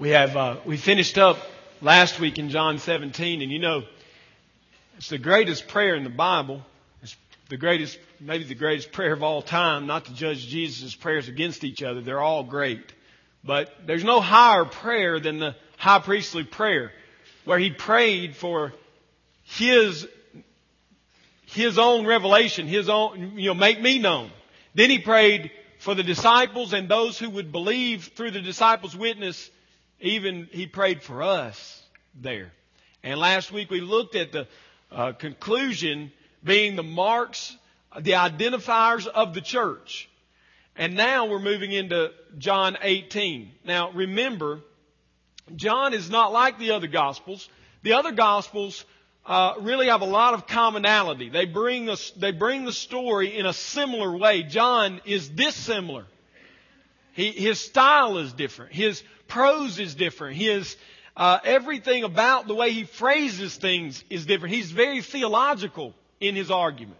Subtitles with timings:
[0.00, 1.36] We have uh, we finished up
[1.82, 3.82] last week in John 17, and you know
[4.96, 6.62] it's the greatest prayer in the Bible.
[7.02, 7.14] It's
[7.50, 9.86] the greatest, maybe the greatest prayer of all time.
[9.86, 12.80] Not to judge Jesus' prayers against each other; they're all great.
[13.44, 16.92] But there's no higher prayer than the high priestly prayer,
[17.44, 18.72] where he prayed for
[19.42, 20.08] his
[21.44, 24.30] his own revelation, his own, you know, make me known.
[24.74, 29.50] Then he prayed for the disciples and those who would believe through the disciples' witness
[30.00, 31.82] even he prayed for us
[32.14, 32.52] there.
[33.02, 34.46] And last week we looked at the
[34.90, 37.56] uh, conclusion being the marks,
[37.98, 40.08] the identifiers of the church.
[40.76, 43.50] And now we're moving into John 18.
[43.64, 44.60] Now remember,
[45.54, 47.48] John is not like the other gospels.
[47.82, 48.84] The other gospels
[49.26, 51.28] uh, really have a lot of commonality.
[51.28, 54.42] They bring us, they bring the story in a similar way.
[54.42, 56.06] John is dissimilar.
[57.12, 58.72] He, his style is different.
[58.72, 60.36] His prose is different.
[60.36, 60.76] His
[61.16, 64.54] uh, everything about the way he phrases things is different.
[64.54, 66.98] He's very theological in his argument.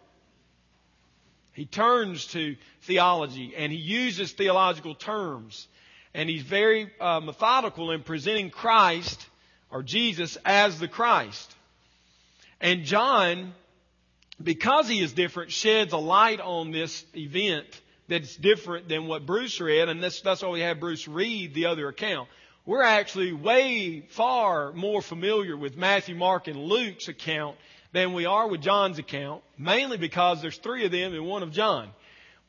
[1.53, 5.69] He turns to theology and he uses theological terms.
[6.13, 9.25] And he's very uh, methodical in presenting Christ
[9.71, 11.55] or Jesus as the Christ.
[12.61, 13.55] And John,
[14.43, 17.67] because he is different, sheds a light on this event
[18.11, 21.67] that's different than what Bruce read, and that's, that's why we have Bruce read the
[21.67, 22.29] other account.
[22.67, 27.57] We're actually way far more familiar with Matthew, Mark, and Luke's account
[27.93, 31.53] than we are with John's account, mainly because there's three of them and one of
[31.53, 31.89] John.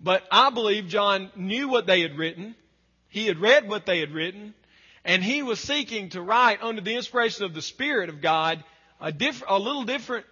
[0.02, 2.56] But I believe John knew what they had written.
[3.08, 4.56] He had read what they had written.
[5.06, 8.64] And he was seeking to write under the inspiration of the Spirit of God
[9.00, 10.26] a, diff- a little different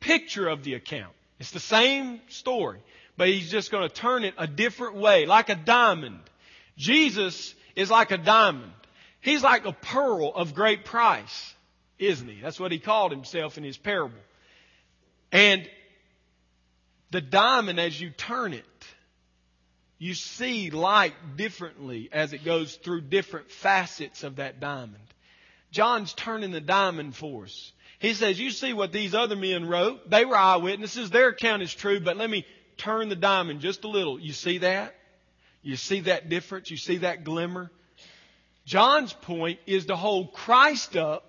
[0.00, 1.12] picture of the account.
[1.38, 2.80] It's the same story
[3.16, 6.20] but he's just going to turn it a different way, like a diamond.
[6.76, 8.72] Jesus is like a diamond.
[9.20, 11.54] He's like a pearl of great price,
[11.98, 12.40] isn't he?
[12.40, 14.18] That's what he called himself in his parable.
[15.32, 15.68] And
[17.10, 18.64] the diamond, as you turn it,
[19.98, 25.02] you see light differently as it goes through different facets of that diamond.
[25.70, 27.72] John's turning the diamond for us.
[27.98, 30.10] He says, you see what these other men wrote.
[30.10, 31.10] They were eyewitnesses.
[31.10, 32.44] Their account is true, but let me
[32.76, 34.18] turn the diamond just a little.
[34.18, 34.94] You see that?
[35.62, 36.70] You see that difference?
[36.70, 37.70] You see that glimmer?
[38.64, 41.24] John's point is to hold Christ up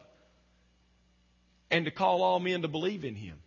[1.69, 3.37] and to call all men to believe in him.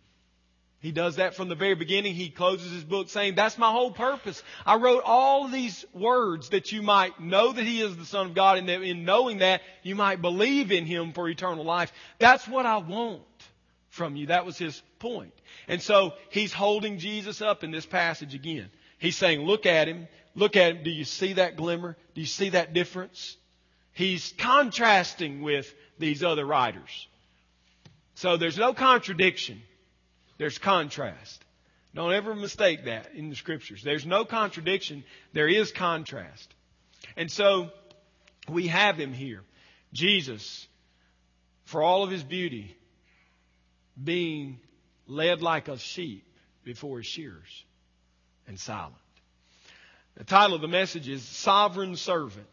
[0.81, 2.15] He does that from the very beginning.
[2.15, 4.41] He closes his book saying, That's my whole purpose.
[4.65, 8.33] I wrote all these words that you might know that He is the Son of
[8.33, 11.93] God, and that in knowing that, you might believe in Him for eternal life.
[12.17, 13.21] That's what I want
[13.91, 14.27] from you.
[14.27, 15.33] That was his point.
[15.67, 18.69] And so he's holding Jesus up in this passage again.
[18.97, 20.07] He's saying, look at him.
[20.33, 20.83] Look at him.
[20.83, 21.95] Do you see that glimmer?
[22.15, 23.37] Do you see that difference?
[23.93, 27.07] He's contrasting with these other writers.
[28.15, 29.61] So there's no contradiction.
[30.37, 31.43] There's contrast.
[31.93, 33.83] Don't ever mistake that in the scriptures.
[33.83, 35.03] There's no contradiction.
[35.33, 36.53] There is contrast.
[37.17, 37.71] And so
[38.47, 39.41] we have him here.
[39.91, 40.67] Jesus,
[41.65, 42.77] for all of his beauty,
[44.01, 44.59] being
[45.07, 46.25] led like a sheep
[46.63, 47.65] before his shears
[48.47, 48.95] and silent.
[50.15, 52.47] The title of the message is Sovereign Servant.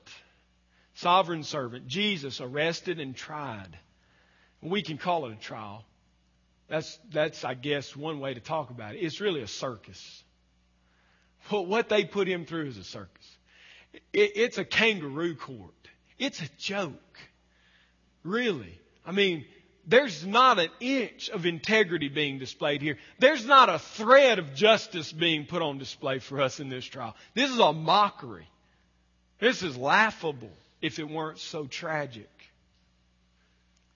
[0.94, 1.87] Sovereign Servant.
[1.87, 3.78] Jesus arrested and tried.
[4.60, 5.84] We can call it a trial.
[6.69, 8.98] That's, that's, I guess, one way to talk about it.
[8.98, 10.25] It's really a circus.
[11.50, 13.38] But what they put him through is a circus.
[14.12, 15.75] It, it's a kangaroo court.
[16.19, 17.19] It's a joke.
[18.22, 18.78] Really.
[19.06, 19.47] I mean,
[19.88, 22.99] there's not an inch of integrity being displayed here.
[23.19, 27.16] There's not a thread of justice being put on display for us in this trial.
[27.34, 28.47] This is a mockery.
[29.38, 32.28] This is laughable if it weren't so tragic.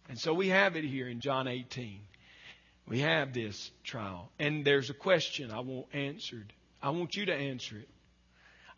[0.08, 2.00] And so we have it here in John 18.
[2.88, 4.30] We have this trial.
[4.38, 6.52] And there's a question I want answered.
[6.82, 7.88] I want you to answer it.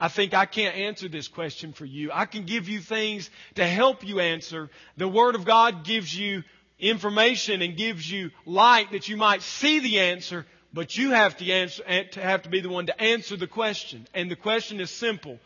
[0.01, 2.11] I think I can't answer this question for you.
[2.13, 4.69] I can give you things to help you answer.
[4.97, 6.43] The Word of God gives you
[6.79, 11.51] information and gives you light that you might see the answer, but you have to
[11.51, 11.83] answer,
[12.17, 14.07] have to be the one to answer the question.
[14.15, 15.39] And the question is simple.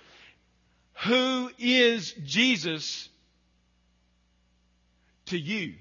[1.07, 3.09] Who is Jesus
[5.27, 5.75] to you?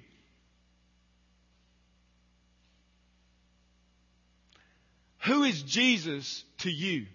[5.20, 7.06] Who is Jesus to you?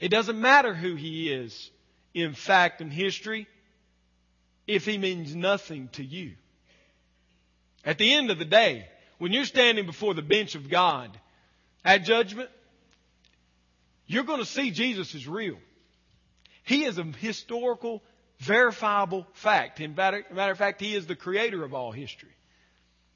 [0.00, 1.70] It doesn't matter who he is
[2.14, 3.46] in fact and history
[4.66, 6.32] if he means nothing to you.
[7.84, 8.86] At the end of the day,
[9.18, 11.10] when you're standing before the bench of God
[11.84, 12.50] at judgment,
[14.06, 15.56] you're going to see Jesus is real.
[16.64, 18.02] He is a historical
[18.38, 19.80] verifiable fact.
[19.80, 22.30] In matter, matter of fact, He is the creator of all history.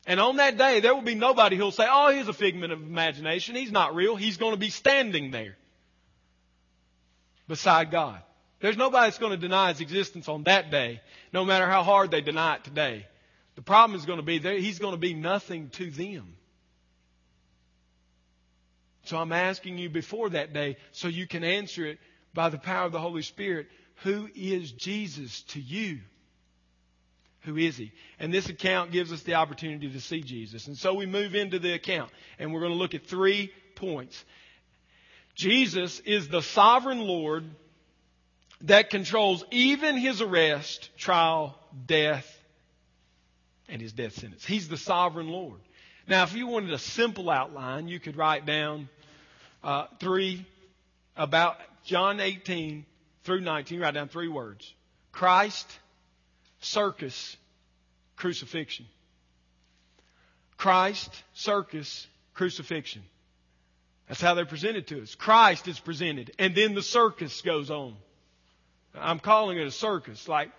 [0.06, 2.82] And on that day, there will be nobody who'll say, oh, he's a figment of
[2.82, 3.54] imagination.
[3.54, 4.16] He's not real.
[4.16, 5.56] He's going to be standing there
[7.48, 8.20] beside God.
[8.60, 11.00] There's nobody that's going to deny his existence on that day,
[11.32, 13.06] no matter how hard they deny it today.
[13.54, 16.36] The problem is going to be that he's going to be nothing to them.
[19.04, 21.98] So I'm asking you before that day so you can answer it
[22.32, 23.68] by the power of the Holy Spirit.
[24.02, 26.00] Who is Jesus to you?
[27.42, 27.92] Who is he?
[28.18, 30.66] And this account gives us the opportunity to see Jesus.
[30.66, 34.24] And so we move into the account and we're going to look at three points.
[35.34, 37.44] Jesus is the sovereign Lord
[38.62, 42.26] that controls even his arrest, trial, death,
[43.68, 44.44] and his death sentence.
[44.44, 45.60] He's the sovereign Lord.
[46.06, 48.88] Now, if you wanted a simple outline, you could write down
[49.62, 50.44] uh, three
[51.16, 52.84] about John 18
[53.24, 53.80] through 19.
[53.80, 54.72] Write down three words:
[55.12, 55.66] Christ,
[56.60, 57.36] circus,
[58.16, 58.86] crucifixion.
[60.56, 63.02] Christ, circus, crucifixion.
[64.08, 65.14] That's how they're presented to us.
[65.14, 67.96] Christ is presented, and then the circus goes on.
[68.94, 70.28] I'm calling it a circus.
[70.28, 70.50] Like,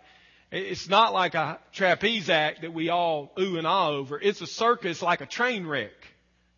[0.55, 4.19] it's not like a trapeze act that we all ooh and ah over.
[4.19, 5.91] It's a circus like a train wreck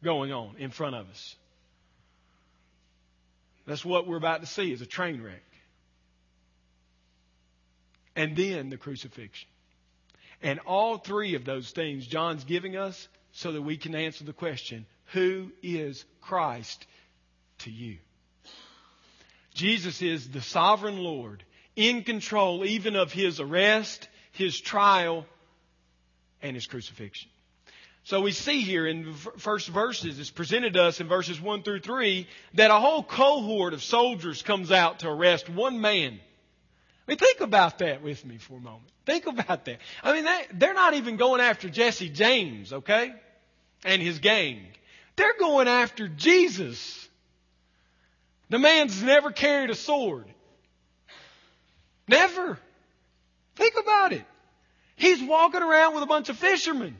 [0.03, 1.35] going on in front of us.
[3.65, 5.44] That's what we're about to see is a train wreck.
[8.15, 9.49] And then the crucifixion.
[10.41, 14.33] And all three of those things John's giving us so that we can answer the
[14.33, 16.85] question, who is Christ
[17.59, 17.97] to you?
[19.53, 21.44] Jesus is the sovereign Lord
[21.77, 25.25] in control even of his arrest, his trial,
[26.41, 27.29] and his crucifixion.
[28.03, 31.63] So we see here in the first verses, it's presented to us in verses 1
[31.63, 36.13] through 3, that a whole cohort of soldiers comes out to arrest one man.
[36.13, 38.89] I mean, think about that with me for a moment.
[39.06, 39.80] Think about that.
[40.03, 43.13] I mean, they, they're not even going after Jesse James, okay?
[43.85, 44.62] And his gang.
[45.15, 47.07] They're going after Jesus.
[48.50, 50.25] The man's never carried a sword.
[52.07, 52.57] Never.
[53.56, 54.24] Think about it.
[54.95, 56.98] He's walking around with a bunch of fishermen.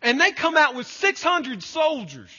[0.00, 2.30] And they come out with 600 soldiers,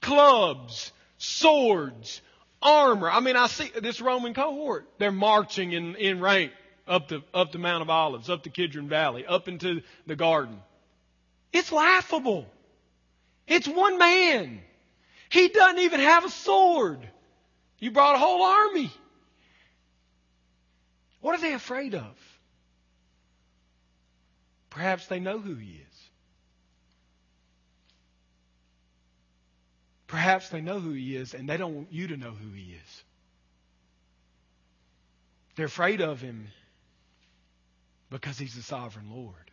[0.00, 2.20] clubs, swords,
[2.62, 3.10] armor.
[3.10, 4.86] I mean, I see this Roman cohort.
[4.98, 6.52] They're marching in, in rank
[6.86, 10.60] up the, up the Mount of Olives, up the Kidron Valley, up into the garden.
[11.52, 12.46] It's laughable.
[13.46, 14.60] It's one man.
[15.28, 17.08] He doesn't even have a sword.
[17.78, 18.90] You brought a whole army.
[21.24, 22.14] What are they afraid of?
[24.68, 26.10] Perhaps they know who he is.
[30.06, 32.74] Perhaps they know who he is and they don't want you to know who he
[32.74, 33.04] is.
[35.56, 36.48] They're afraid of him
[38.10, 39.50] because he's the sovereign Lord.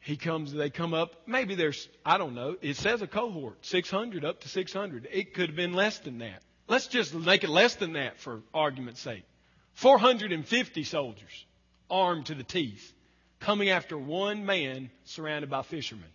[0.00, 4.24] He comes, they come up, maybe there's, I don't know, it says a cohort, 600
[4.24, 5.06] up to 600.
[5.12, 6.42] It could have been less than that.
[6.68, 9.24] Let's just make it less than that for argument's sake.
[9.74, 11.46] 450 soldiers,
[11.90, 12.92] armed to the teeth,
[13.40, 16.08] coming after one man surrounded by fishermen.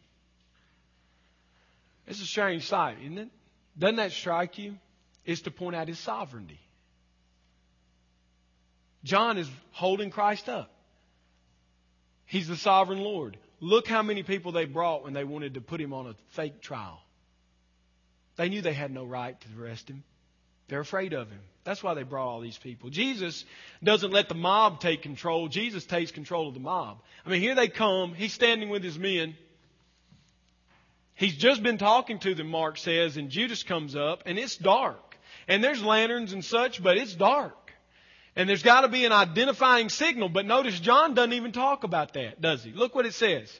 [2.07, 3.29] It's a strange sight, isn't it?
[3.77, 4.77] Doesn't that strike you?
[5.25, 6.59] It's to point out his sovereignty.
[9.03, 10.71] John is holding Christ up.
[12.25, 13.37] He's the sovereign Lord.
[13.59, 16.61] Look how many people they brought when they wanted to put him on a fake
[16.61, 17.01] trial.
[18.35, 20.03] They knew they had no right to arrest him.
[20.67, 21.39] They're afraid of him.
[21.63, 22.89] That's why they brought all these people.
[22.89, 23.43] Jesus
[23.83, 25.47] doesn't let the mob take control.
[25.47, 26.99] Jesus takes control of the mob.
[27.25, 28.13] I mean, here they come.
[28.13, 29.35] He's standing with his men.
[31.13, 35.17] He's just been talking to them, Mark says, and Judas comes up, and it's dark.
[35.47, 37.73] And there's lanterns and such, but it's dark.
[38.35, 42.13] And there's got to be an identifying signal, but notice John doesn't even talk about
[42.13, 42.71] that, does he?
[42.71, 43.51] Look what it says.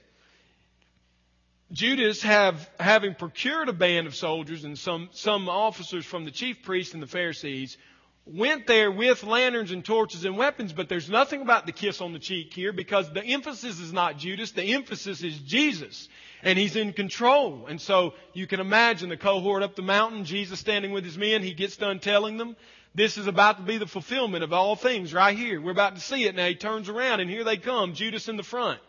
[1.72, 6.64] Judas have, having procured a band of soldiers and some, some officers from the chief
[6.64, 7.78] priests and the Pharisees,
[8.26, 12.14] went there with lanterns and torches and weapons, but there's nothing about the kiss on
[12.14, 16.08] the cheek here because the emphasis is not Judas, the emphasis is Jesus.
[16.44, 17.66] And he's in control.
[17.68, 21.42] And so you can imagine the cohort up the mountain, Jesus standing with his men,
[21.42, 22.56] he gets done telling them,
[22.96, 25.62] this is about to be the fulfillment of all things right here.
[25.62, 26.48] We're about to see it now.
[26.48, 28.80] He turns around and here they come, Judas in the front.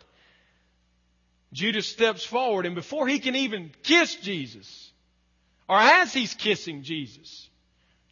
[1.52, 4.90] Judas steps forward, and before he can even kiss Jesus,
[5.68, 7.48] or as he's kissing Jesus,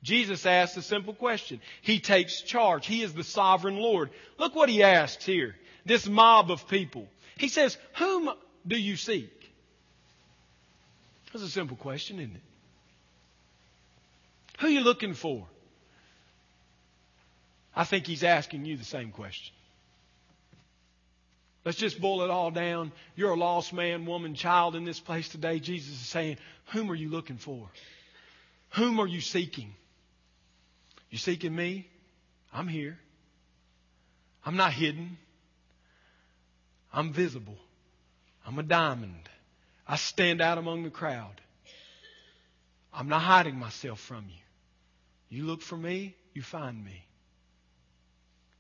[0.02, 1.61] Jesus asks a simple question.
[1.83, 2.87] He takes charge.
[2.87, 4.11] He is the sovereign Lord.
[4.38, 5.57] Look what he asks here.
[5.85, 7.09] This mob of people.
[7.38, 8.31] He says, Whom
[8.66, 9.33] do you seek?
[11.33, 12.43] That's a simple question, isn't it?
[14.61, 15.47] Who are you looking for?
[17.75, 19.55] I think he's asking you the same question.
[21.66, 22.92] Let's just boil it all down.
[23.16, 25.58] You're a lost man, woman, child in this place today.
[25.58, 27.68] Jesus is saying, Whom are you looking for?
[28.75, 29.75] Whom are you seeking?
[31.11, 31.88] You seeking me?
[32.52, 32.96] I'm here.
[34.44, 35.18] I'm not hidden.
[36.92, 37.58] I'm visible.
[38.46, 39.28] I'm a diamond.
[39.88, 41.40] I stand out among the crowd.
[42.94, 45.37] I'm not hiding myself from you.
[45.37, 47.04] You look for me, you find me.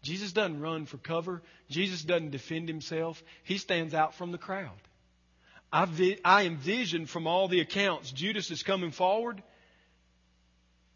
[0.06, 1.42] Jesus doesn't run for cover.
[1.68, 3.20] Jesus doesn't defend himself.
[3.42, 4.70] He stands out from the crowd.
[5.72, 9.42] I, vi- I envision from all the accounts Judas is coming forward.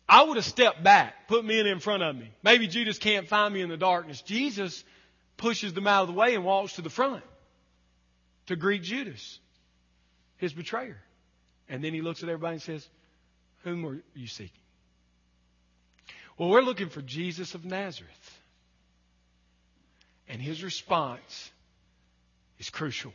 [0.09, 2.31] I would have stepped back, put men in front of me.
[2.45, 4.23] Maybe Judas can't find me in the darkness.
[4.23, 4.85] Jesus
[5.37, 7.25] pushes them out of the way and walks to the front
[8.47, 9.41] to greet Judas,
[10.37, 11.01] his betrayer.
[11.69, 12.89] And then he looks at everybody and says,
[13.65, 14.63] Whom are you seeking?
[16.39, 18.40] Well, we're looking for Jesus of Nazareth.
[20.31, 21.51] And his response
[22.59, 23.13] is crucial.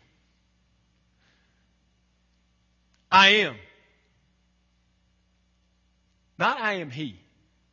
[3.10, 3.56] I am.
[6.38, 7.18] Not I am he.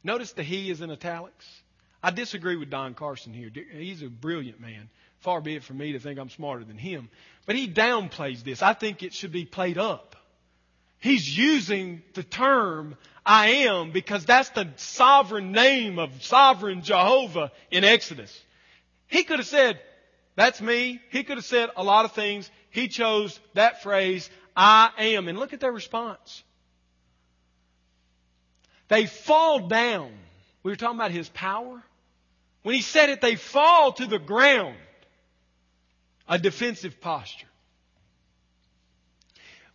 [0.04, 1.44] Notice the he is in italics.
[2.02, 3.50] I disagree with Don Carson here.
[3.72, 4.88] He's a brilliant man.
[5.20, 7.08] Far be it from me to think I'm smarter than him.
[7.44, 8.62] But he downplays this.
[8.62, 10.14] I think it should be played up.
[10.98, 12.96] He's using the term
[13.26, 18.36] I am because that's the sovereign name of sovereign Jehovah in Exodus.
[19.12, 19.78] He could have said,
[20.36, 20.98] that's me.
[21.10, 22.50] He could have said a lot of things.
[22.70, 25.28] He chose that phrase, I am.
[25.28, 26.42] And look at their response.
[28.88, 30.12] They fall down.
[30.62, 31.82] We were talking about his power.
[32.62, 34.76] When he said it, they fall to the ground.
[36.26, 37.48] A defensive posture.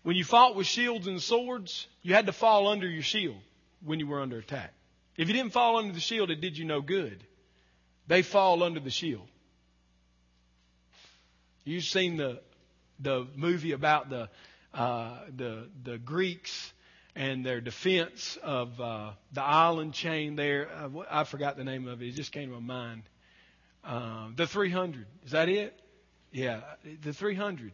[0.01, 3.38] When you fought with shields and swords, you had to fall under your shield
[3.86, 4.74] when you were under attack.
[5.15, 7.24] If you didn't fall under the shield, it did you no good.
[8.08, 9.28] They fall under the shield.
[11.64, 12.42] You've seen the
[13.00, 14.30] the movie about the
[14.74, 16.74] uh, the the Greeks
[17.16, 20.70] and their defense of uh, the island chain there.
[20.72, 22.10] Uh, I forgot the name of it.
[22.10, 23.04] It just came to my mind.
[23.84, 25.06] Uh, the 300.
[25.26, 25.80] Is that it?
[26.32, 26.62] Yeah,
[27.02, 27.72] the 300.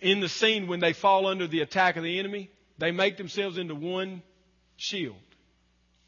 [0.00, 3.58] In the scene when they fall under the attack of the enemy, they make themselves
[3.58, 4.22] into one
[4.76, 5.16] shield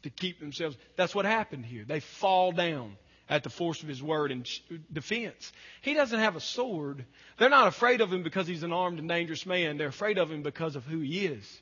[0.03, 0.75] to keep themselves.
[0.95, 1.83] That's what happened here.
[1.85, 2.95] They fall down
[3.29, 4.49] at the force of his word and
[4.91, 5.51] defense.
[5.81, 7.05] He doesn't have a sword.
[7.37, 9.77] They're not afraid of him because he's an armed and dangerous man.
[9.77, 11.61] They're afraid of him because of who he is.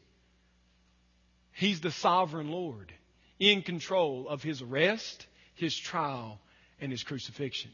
[1.51, 2.93] He's the sovereign Lord
[3.39, 6.39] in control of his arrest, his trial,
[6.79, 7.71] and his crucifixion.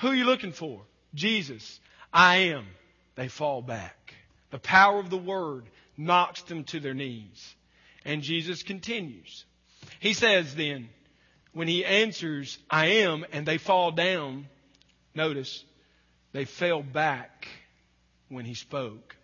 [0.00, 0.82] Who are you looking for?
[1.14, 1.80] Jesus.
[2.12, 2.66] I am.
[3.14, 4.14] They fall back.
[4.50, 5.64] The power of the word
[5.96, 7.54] knocks them to their knees.
[8.04, 9.44] And Jesus continues.
[10.00, 10.88] He says then,
[11.52, 14.46] when he answers, I am, and they fall down,
[15.14, 15.64] notice,
[16.32, 17.48] they fell back
[18.28, 19.16] when he spoke.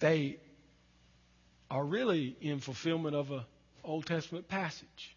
[0.00, 0.38] They
[1.70, 3.42] are really in fulfillment of an
[3.84, 5.16] Old Testament passage.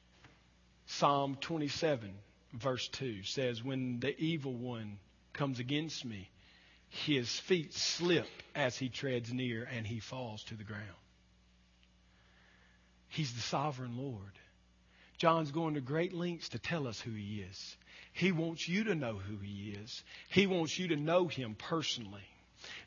[0.87, 2.11] Psalm 27,
[2.53, 4.97] verse 2 says, When the evil one
[5.31, 6.29] comes against me,
[6.89, 10.83] his feet slip as he treads near and he falls to the ground.
[13.11, 14.31] He's the sovereign Lord.
[15.17, 17.77] John's going to great lengths to tell us who he is.
[18.13, 20.03] He wants you to know who he is.
[20.29, 22.23] He wants you to know him personally.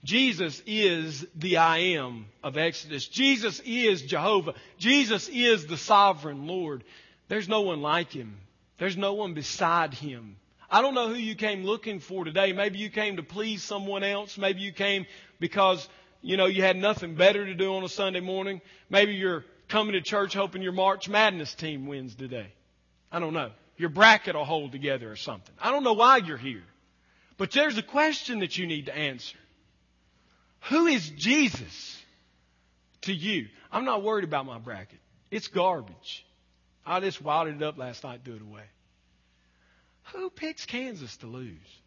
[0.02, 3.06] Jesus is the I am of Exodus.
[3.06, 4.54] Jesus is Jehovah.
[4.78, 6.84] Jesus is the sovereign Lord.
[7.28, 8.38] There's no one like him.
[8.78, 10.36] There's no one beside him.
[10.70, 12.54] I don't know who you came looking for today.
[12.54, 14.38] Maybe you came to please someone else.
[14.38, 15.04] Maybe you came
[15.38, 15.86] because,
[16.22, 18.62] you know, you had nothing better to do on a Sunday morning.
[18.88, 22.46] Maybe you're coming to church hoping your March Madness team wins today.
[23.10, 23.50] I don't know.
[23.76, 25.52] Your bracket will hold together or something.
[25.60, 26.62] I don't know why you're here.
[27.38, 29.36] But there's a question that you need to answer.
[30.70, 32.00] Who is Jesus
[33.00, 33.48] to you?
[33.72, 35.00] I'm not worried about my bracket.
[35.32, 36.24] It's garbage.
[36.86, 38.62] I just wadded it up last night, threw it away.
[40.12, 41.80] Who picks Kansas to lose?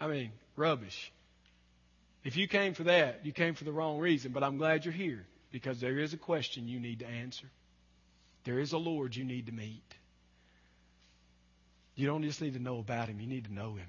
[0.00, 1.12] I mean, rubbish.
[2.22, 4.92] If you came for that, you came for the wrong reason, but I'm glad you're
[4.92, 7.46] here because there is a question you need to answer.
[8.44, 9.82] There is a Lord you need to meet.
[11.94, 13.88] You don't just need to know about Him, you need to know Him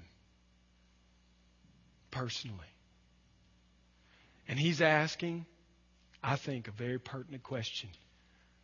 [2.10, 2.58] personally.
[4.48, 5.46] And He's asking,
[6.22, 7.90] I think, a very pertinent question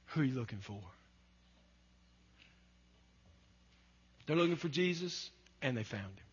[0.06, 0.80] Who are you looking for?
[4.26, 5.30] They're looking for Jesus,
[5.62, 6.26] and they found Him.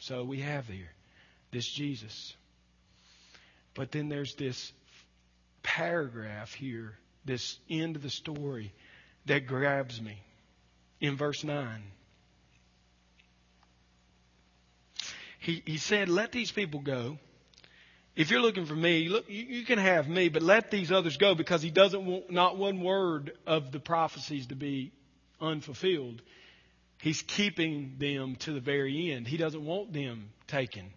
[0.00, 0.90] So we have there
[1.50, 2.34] this Jesus.
[3.74, 4.72] But then there's this
[5.62, 8.72] paragraph here, this end of the story,
[9.26, 10.22] that grabs me
[11.00, 11.82] in verse 9.
[15.38, 17.18] He, he said, Let these people go.
[18.16, 21.16] If you're looking for me, look, you, you can have me, but let these others
[21.16, 24.92] go because he doesn't want not one word of the prophecies to be
[25.40, 26.20] unfulfilled.
[26.98, 29.26] He's keeping them to the very end.
[29.26, 30.90] He doesn't want them taken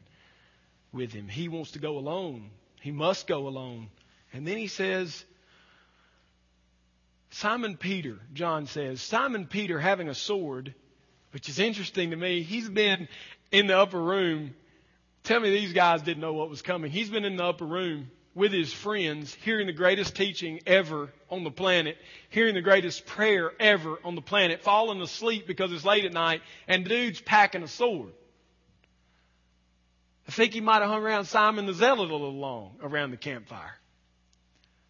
[0.94, 1.28] with him.
[1.28, 2.52] He wants to go alone.
[2.82, 3.90] He must go alone.
[4.32, 5.26] And then he says,
[7.32, 10.74] Simon Peter, John says, Simon Peter having a sword,
[11.32, 12.44] which is interesting to me.
[12.44, 13.08] He's been
[13.52, 14.54] in the upper room.
[15.24, 16.92] Tell me these guys didn't know what was coming.
[16.92, 21.44] He's been in the upper room with his friends, hearing the greatest teaching ever on
[21.44, 21.98] the planet,
[22.30, 26.42] hearing the greatest prayer ever on the planet, falling asleep because it's late at night,
[26.68, 28.12] and dude's packing a sword.
[30.28, 33.18] I think he might have hung around Simon the Zealot a little long around the
[33.18, 33.78] campfire.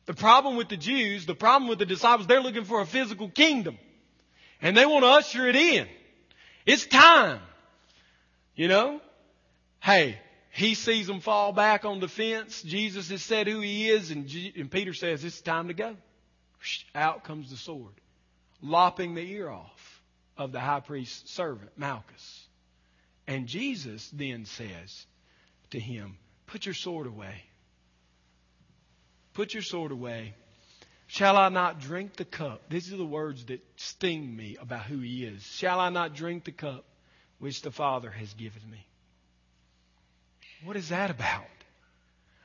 [0.05, 3.29] The problem with the Jews, the problem with the disciples, they're looking for a physical
[3.29, 3.77] kingdom.
[4.61, 5.87] And they want to usher it in.
[6.65, 7.39] It's time.
[8.55, 9.01] You know?
[9.79, 10.19] Hey,
[10.51, 12.61] he sees them fall back on the fence.
[12.61, 15.95] Jesus has said who he is, and, G- and Peter says, It's time to go.
[16.95, 17.93] Out comes the sword,
[18.61, 20.01] lopping the ear off
[20.37, 22.47] of the high priest's servant, Malchus.
[23.27, 25.05] And Jesus then says
[25.73, 26.17] to him,
[26.53, 27.43] Put your sword away.
[29.33, 30.35] Put your sword away.
[31.07, 32.69] Shall I not drink the cup?
[32.69, 35.43] These are the words that sting me about who he is.
[35.43, 36.85] Shall I not drink the cup
[37.39, 38.85] which the Father has given me?
[40.63, 41.43] What is that about?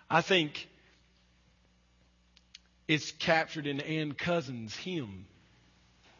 [0.09, 0.67] I think
[2.89, 5.27] it's captured in Anne Cousins' hymn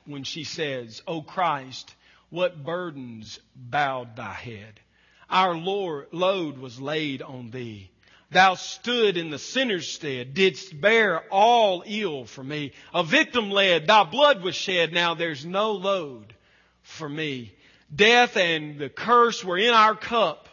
[0.05, 1.95] when she says, O Christ,
[2.29, 4.79] what burdens bowed thy head.
[5.31, 7.91] Our Lord, load was laid on thee.
[8.31, 12.73] Thou stood in the sinner's stead, didst bear all ill for me.
[12.93, 16.35] A victim led, thy blood was shed, now there's no load
[16.83, 17.55] for me.
[17.95, 20.49] Death and the curse were in our cup.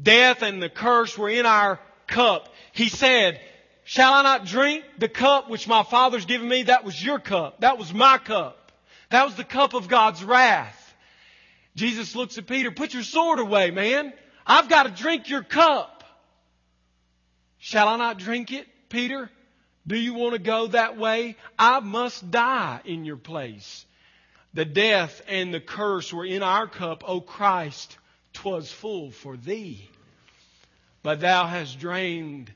[0.00, 2.52] Death and the curse were in our cup.
[2.72, 3.40] He said,
[3.84, 6.64] Shall I not drink the cup which my Father's given me?
[6.64, 7.60] That was your cup.
[7.60, 8.72] That was my cup.
[9.10, 10.85] That was the cup of God's wrath.
[11.76, 14.12] Jesus looks at Peter, put your sword away, man.
[14.46, 16.02] I've got to drink your cup.
[17.58, 19.30] Shall I not drink it, Peter?
[19.86, 21.36] Do you want to go that way?
[21.58, 23.84] I must die in your place.
[24.54, 27.96] The death and the curse were in our cup, O Christ.
[28.36, 29.88] 'twas full for thee.
[31.02, 32.52] But thou hast drained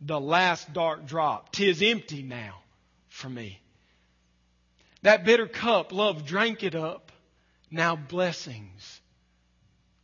[0.00, 1.52] the last dark drop.
[1.52, 2.62] Tis empty now
[3.08, 3.60] for me.
[5.02, 7.09] That bitter cup, love drank it up.
[7.70, 9.00] Now blessings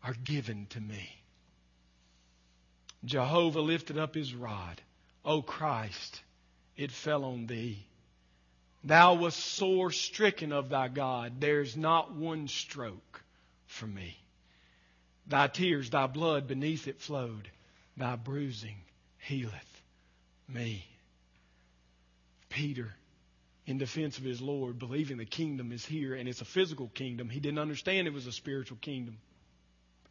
[0.02, 1.08] are given to me.
[3.04, 4.80] Jehovah lifted up his rod.
[5.24, 6.22] O Christ,
[6.76, 7.84] it fell on thee.
[8.84, 11.40] Thou wast sore stricken of thy God.
[11.40, 13.22] There's not one stroke
[13.66, 14.16] for me.
[15.26, 17.50] Thy tears, thy blood beneath it flowed.
[17.96, 18.76] Thy bruising
[19.18, 19.82] healeth
[20.48, 20.86] me.
[22.48, 22.94] Peter,
[23.66, 27.28] in defense of his Lord, believing the kingdom is here and it's a physical kingdom,
[27.28, 29.18] he didn't understand it was a spiritual kingdom.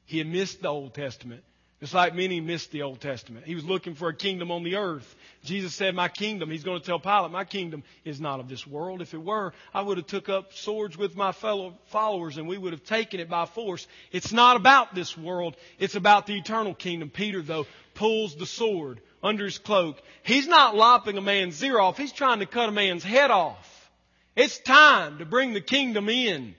[0.05, 1.43] He had missed the Old Testament.
[1.81, 3.45] It's like many missed the Old Testament.
[3.45, 5.13] He was looking for a kingdom on the earth.
[5.43, 8.65] Jesus said, My kingdom, he's going to tell Pilate, my kingdom is not of this
[8.65, 9.01] world.
[9.01, 12.57] If it were, I would have took up swords with my fellow followers and we
[12.57, 13.87] would have taken it by force.
[14.11, 15.57] It's not about this world.
[15.77, 17.09] It's about the eternal kingdom.
[17.09, 20.01] Peter, though, pulls the sword under his cloak.
[20.23, 21.97] He's not lopping a man's ear off.
[21.97, 23.91] He's trying to cut a man's head off.
[24.35, 26.55] It's time to bring the kingdom in.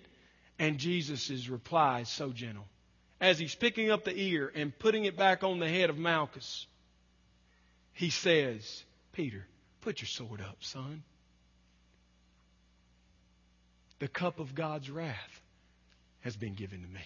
[0.59, 2.67] And Jesus' reply is so gentle
[3.21, 6.67] as he's picking up the ear and putting it back on the head of Malchus,
[7.93, 9.47] he says, Peter,
[9.81, 11.03] put your sword up, son.
[13.99, 15.41] The cup of God's wrath
[16.21, 17.01] has been given to me.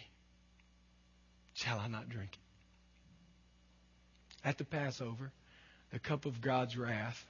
[1.55, 2.39] Shall I not drink it?
[4.49, 5.31] At the Passover,
[5.93, 7.25] the cup of God's wrath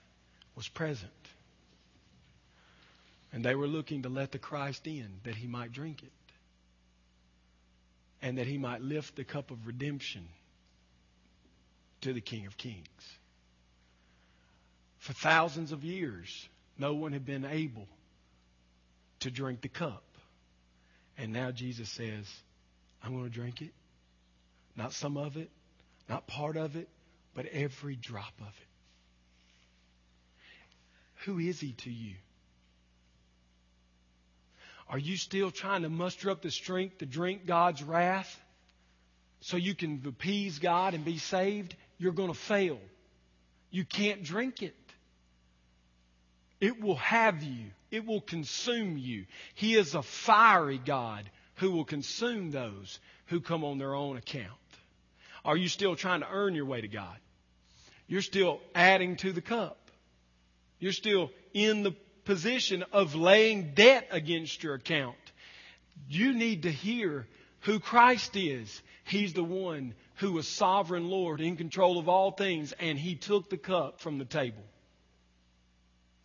[0.54, 1.10] was present.
[3.32, 6.12] And they were looking to let the Christ in that he might drink it
[8.22, 10.26] and that he might lift the cup of redemption
[12.02, 12.86] to the King of Kings.
[14.98, 17.86] For thousands of years, no one had been able
[19.20, 20.02] to drink the cup.
[21.16, 22.26] And now Jesus says,
[23.02, 23.72] I'm going to drink it.
[24.76, 25.50] Not some of it,
[26.08, 26.88] not part of it,
[27.34, 28.68] but every drop of it.
[31.24, 32.14] Who is he to you?
[34.88, 38.40] Are you still trying to muster up the strength to drink God's wrath
[39.40, 41.76] so you can appease God and be saved?
[41.98, 42.78] You're going to fail.
[43.70, 44.74] You can't drink it.
[46.60, 47.66] It will have you.
[47.90, 49.26] It will consume you.
[49.54, 54.59] He is a fiery God who will consume those who come on their own account.
[55.44, 57.16] Are you still trying to earn your way to God?
[58.06, 59.90] You're still adding to the cup.
[60.78, 61.92] You're still in the
[62.24, 65.16] position of laying debt against your account.
[66.08, 67.26] You need to hear
[67.60, 68.82] who Christ is.
[69.04, 73.48] He's the one who was sovereign Lord in control of all things, and He took
[73.48, 74.62] the cup from the table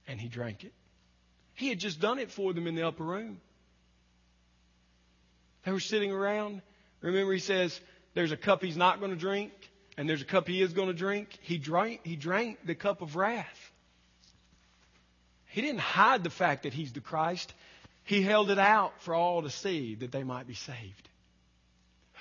[0.07, 0.73] and He drank it.
[1.53, 3.39] He had just done it for them in the upper room.
[5.63, 6.61] They were sitting around.
[7.01, 7.79] Remember, He says,
[8.15, 9.51] There's a cup He's not going to drink,
[9.97, 11.37] and there's a cup He is going to drink.
[11.41, 13.71] He drank, he drank the cup of wrath.
[15.47, 17.53] He didn't hide the fact that He's the Christ.
[18.03, 21.09] He held it out for all to see that they might be saved.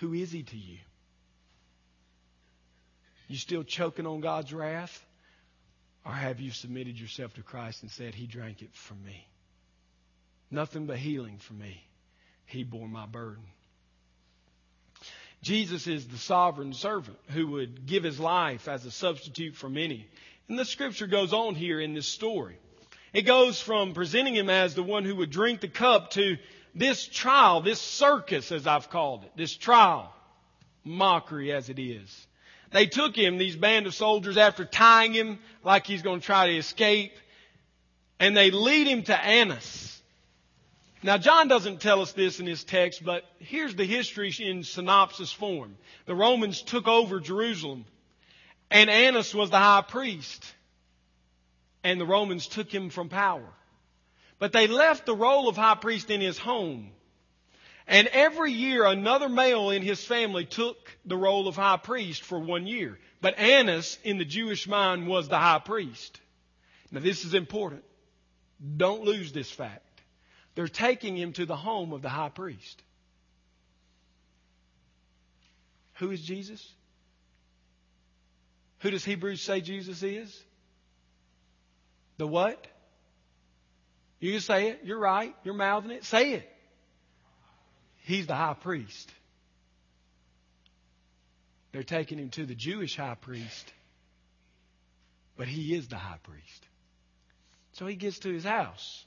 [0.01, 0.79] Who is He to you?
[3.29, 5.05] You still choking on God's wrath?
[6.05, 9.27] Or have you submitted yourself to Christ and said, He drank it for me?
[10.51, 11.83] Nothing but healing for me.
[12.47, 13.45] He bore my burden.
[15.45, 20.09] Jesus is the sovereign servant who would give his life as a substitute for many.
[20.49, 22.57] And the scripture goes on here in this story.
[23.13, 26.39] It goes from presenting him as the one who would drink the cup to
[26.75, 30.13] this trial, this circus, as I've called it, this trial,
[30.83, 32.27] mockery as it is.
[32.73, 36.47] They took him, these band of soldiers, after tying him like he's going to try
[36.47, 37.13] to escape,
[38.19, 39.84] and they lead him to Annas.
[41.05, 45.31] Now, John doesn't tell us this in his text, but here's the history in synopsis
[45.31, 45.77] form.
[46.07, 47.85] The Romans took over Jerusalem,
[48.71, 50.45] and Annas was the high priest
[51.85, 53.47] and the Romans took him from power.
[54.39, 56.91] But they left the role of high priest in his home.
[57.87, 62.39] And every year another male in his family took the role of high priest for
[62.39, 62.99] one year.
[63.21, 66.19] But Annas in the Jewish mind was the high priest.
[66.91, 67.85] Now this is important.
[68.77, 69.84] Don't lose this fact.
[70.55, 72.83] They're taking him to the home of the high priest.
[75.95, 76.67] Who is Jesus?
[78.81, 80.43] Who does Hebrews say Jesus is?
[82.19, 82.67] The what?
[84.21, 84.81] You say it.
[84.85, 85.35] You're right.
[85.45, 86.05] You're mouthing it.
[86.05, 86.51] Say it.
[88.03, 89.11] He's the high priest.
[91.73, 93.73] They're taking him to the Jewish high priest,
[95.37, 96.69] but he is the high priest.
[97.73, 99.05] So he gets to his house.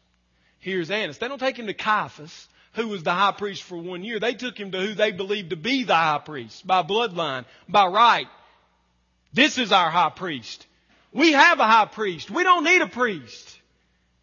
[0.67, 1.17] Here's Annas.
[1.17, 4.19] They don't take him to Caiaphas, who was the high priest for one year.
[4.19, 7.85] They took him to who they believed to be the high priest by bloodline, by
[7.87, 8.27] right.
[9.31, 10.67] This is our high priest.
[11.13, 12.29] We have a high priest.
[12.29, 13.57] We don't need a priest.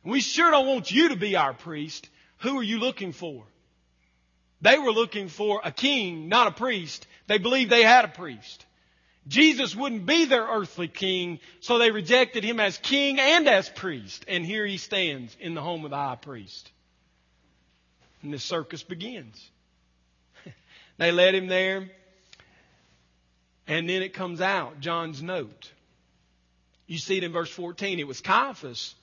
[0.04, 2.10] We sure don't want you to be our priest.
[2.40, 3.44] Who are you looking for?
[4.60, 7.06] They were looking for a king, not a priest.
[7.26, 8.66] They believed they had a priest.
[9.26, 14.24] Jesus wouldn't be their earthly king, so they rejected him as king and as priest.
[14.28, 16.70] And here he stands in the home of the high priest.
[18.22, 19.50] And the circus begins.
[20.98, 21.90] they led him there,
[23.66, 25.70] and then it comes out, John's note.
[26.86, 27.98] You see it in verse 14.
[27.98, 28.94] It was Caiaphas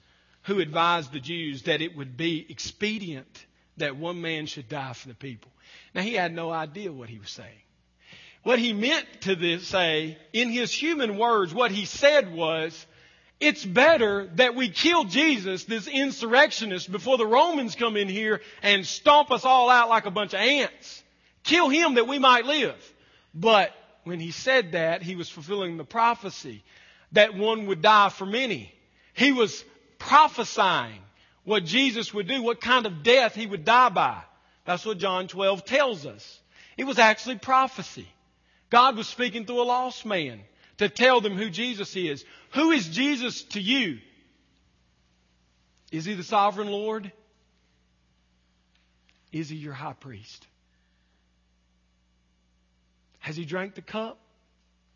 [0.43, 3.45] who advised the Jews that it would be expedient
[3.77, 5.51] that one man should die for the people.
[5.95, 7.49] Now, he had no idea what he was saying.
[8.43, 12.85] What he meant to this, say, in his human words, what he said was,
[13.39, 18.85] it's better that we kill Jesus, this insurrectionist, before the Romans come in here and
[18.85, 21.03] stomp us all out like a bunch of ants.
[21.43, 22.75] Kill him that we might live.
[23.33, 23.71] But
[24.03, 26.63] when he said that, he was fulfilling the prophecy
[27.11, 28.73] that one would die for many.
[29.13, 29.63] He was
[29.99, 30.99] prophesying
[31.43, 34.21] what Jesus would do, what kind of death he would die by.
[34.65, 36.39] That's what John 12 tells us.
[36.77, 38.07] It was actually prophecy.
[38.71, 40.39] God was speaking through a lost man
[40.77, 42.25] to tell them who Jesus is.
[42.53, 43.99] Who is Jesus to you?
[45.91, 47.11] Is he the sovereign Lord?
[49.31, 50.47] Is he your high priest?
[53.19, 54.17] Has he drank the cup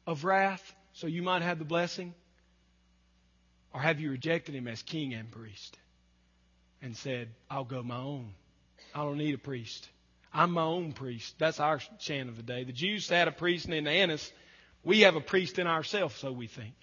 [0.07, 2.13] of wrath so you might have the blessing?
[3.73, 5.77] Or have you rejected him as king and priest
[6.81, 8.33] and said, I'll go my own?
[8.93, 9.89] I don't need a priest.
[10.35, 11.33] I'm my own priest.
[11.39, 12.65] That's our chant of the day.
[12.65, 14.29] The Jews had a priest named Annas.
[14.83, 16.75] We have a priest in ourselves, so we think.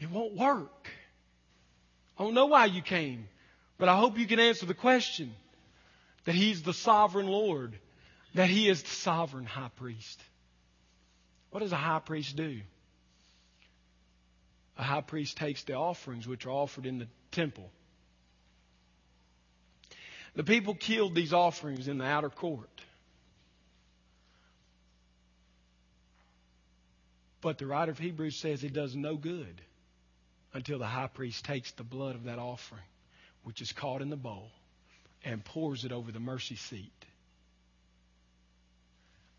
[0.00, 0.90] It won't work.
[2.18, 3.28] I don't know why you came,
[3.76, 5.34] but I hope you can answer the question
[6.24, 7.78] that He's the sovereign Lord,
[8.34, 10.18] that He is the sovereign high priest.
[11.50, 12.60] What does a high priest do?
[14.78, 17.70] A high priest takes the offerings which are offered in the temple.
[20.36, 22.68] The people killed these offerings in the outer court.
[27.40, 29.62] But the writer of Hebrews says it does no good
[30.52, 32.82] until the high priest takes the blood of that offering,
[33.44, 34.50] which is caught in the bowl,
[35.24, 36.92] and pours it over the mercy seat.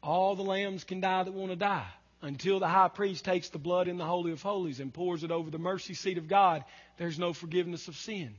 [0.01, 1.87] All the lambs can die that want to die
[2.21, 5.31] until the high priest takes the blood in the Holy of Holies and pours it
[5.31, 6.63] over the mercy seat of God.
[6.97, 8.33] There's no forgiveness of sin.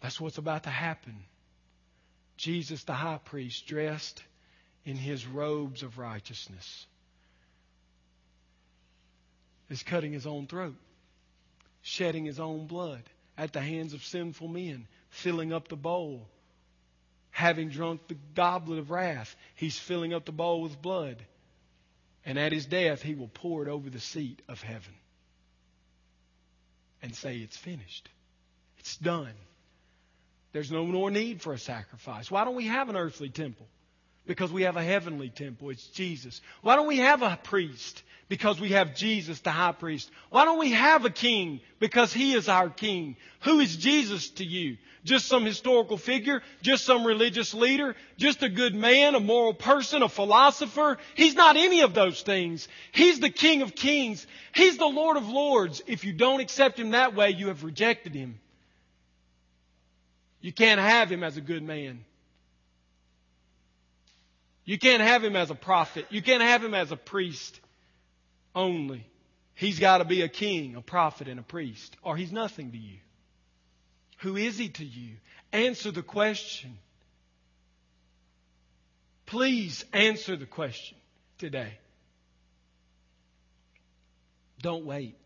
[0.00, 1.16] That's what's about to happen.
[2.36, 4.22] Jesus, the high priest, dressed
[4.84, 6.86] in his robes of righteousness,
[9.68, 10.76] is cutting his own throat,
[11.82, 13.02] shedding his own blood
[13.36, 16.26] at the hands of sinful men, filling up the bowl.
[17.30, 21.22] Having drunk the goblet of wrath, he's filling up the bowl with blood.
[22.24, 24.94] And at his death, he will pour it over the seat of heaven
[27.02, 28.08] and say, It's finished.
[28.78, 29.34] It's done.
[30.52, 32.30] There's no more need for a sacrifice.
[32.30, 33.66] Why don't we have an earthly temple?
[34.26, 35.70] Because we have a heavenly temple.
[35.70, 36.40] It's Jesus.
[36.62, 38.02] Why don't we have a priest?
[38.28, 40.10] Because we have Jesus, the high priest.
[40.28, 41.60] Why don't we have a king?
[41.80, 43.16] Because he is our king.
[43.40, 44.76] Who is Jesus to you?
[45.04, 46.42] Just some historical figure?
[46.62, 47.96] Just some religious leader?
[48.18, 50.98] Just a good man, a moral person, a philosopher?
[51.14, 52.68] He's not any of those things.
[52.92, 54.26] He's the king of kings.
[54.54, 55.82] He's the Lord of lords.
[55.86, 58.38] If you don't accept him that way, you have rejected him.
[60.40, 62.04] You can't have him as a good man.
[64.64, 66.06] You can't have him as a prophet.
[66.10, 67.60] You can't have him as a priest
[68.54, 69.06] only.
[69.54, 72.78] He's got to be a king, a prophet, and a priest, or he's nothing to
[72.78, 72.98] you.
[74.18, 75.16] Who is he to you?
[75.52, 76.78] Answer the question.
[79.26, 80.96] Please answer the question
[81.38, 81.78] today.
[84.62, 85.16] Don't wait.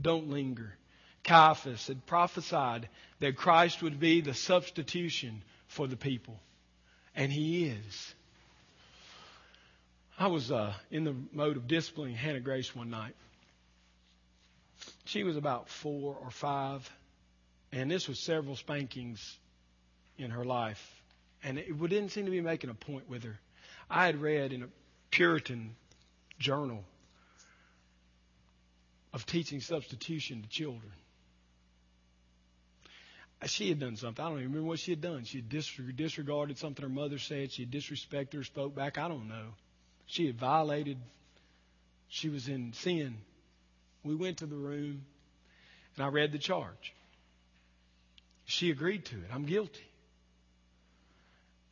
[0.00, 0.76] Don't linger.
[1.24, 2.88] Caiaphas had prophesied
[3.20, 6.38] that Christ would be the substitution for the people.
[7.14, 8.14] And he is.
[10.18, 13.14] I was uh, in the mode of disciplining Hannah Grace one night.
[15.04, 16.88] She was about four or five,
[17.70, 19.38] and this was several spankings
[20.18, 21.02] in her life.
[21.44, 23.38] And it didn't seem to be making a point with her.
[23.90, 24.68] I had read in a
[25.10, 25.74] Puritan
[26.38, 26.84] journal
[29.12, 30.92] of teaching substitution to children.
[33.46, 34.24] She had done something.
[34.24, 35.24] I don't even remember what she had done.
[35.24, 35.48] She had
[35.96, 37.50] disregarded something her mother said.
[37.50, 38.98] She had disrespected her, spoke back.
[38.98, 39.48] I don't know.
[40.06, 40.98] She had violated,
[42.08, 43.16] she was in sin.
[44.04, 45.04] We went to the room
[45.96, 46.94] and I read the charge.
[48.44, 49.30] She agreed to it.
[49.32, 49.86] I'm guilty.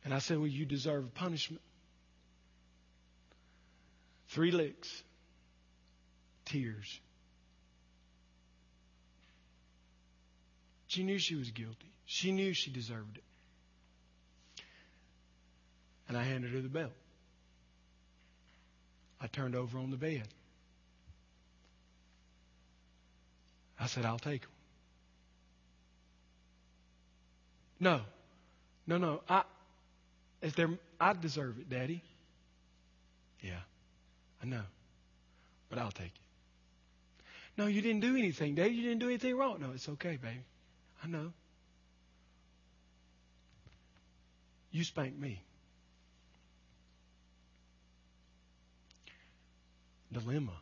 [0.03, 1.61] And I said, Well, you deserve punishment.
[4.29, 5.03] Three licks,
[6.45, 6.99] tears.
[10.91, 11.89] She knew she was guilty.
[12.05, 13.23] She knew she deserved it.
[16.09, 16.91] And I handed her the belt.
[19.21, 20.27] I turned over on the bed.
[23.79, 24.49] I said, I'll take them.
[27.79, 28.01] No.
[28.85, 29.21] No, no.
[29.29, 29.43] I
[30.41, 32.03] is there I deserve it, Daddy.
[33.39, 33.61] Yeah.
[34.43, 34.63] I know.
[35.69, 37.23] But I'll take it.
[37.55, 38.71] No, you didn't do anything, Daddy.
[38.71, 39.61] You didn't do anything wrong.
[39.61, 40.41] No, it's okay, baby.
[41.03, 41.33] I know.
[44.71, 45.43] You spank me.
[50.11, 50.53] dilemma.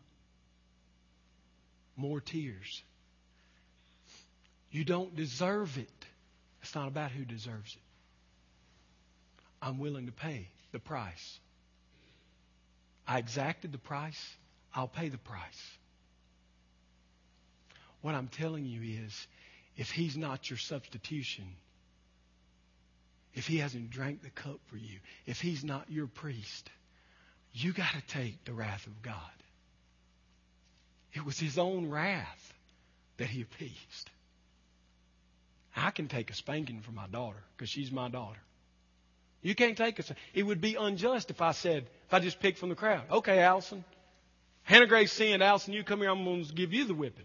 [1.96, 2.84] More tears.
[4.72, 5.90] You don't deserve it.
[6.62, 7.82] It's not about who deserves it.
[9.62, 11.40] I'm willing to pay the price.
[13.08, 14.38] I exacted the price.
[14.74, 15.78] I'll pay the price.
[18.02, 19.28] What I'm telling you is
[19.80, 21.46] if he's not your substitution,
[23.34, 26.70] if he hasn't drank the cup for you, if he's not your priest,
[27.54, 29.16] you got to take the wrath of God.
[31.14, 32.54] It was his own wrath
[33.16, 34.10] that he appeased.
[35.74, 38.42] I can take a spanking from my daughter because she's my daughter.
[39.42, 40.04] You can't take a.
[40.34, 43.40] It would be unjust if I said, if I just picked from the crowd, okay,
[43.40, 43.86] Allison,
[44.64, 47.24] Hannah Grace sinned, Allison, you come here, I'm going to give you the whipping.